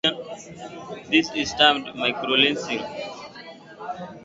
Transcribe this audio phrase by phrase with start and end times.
[1.11, 2.81] This is termed microlensing.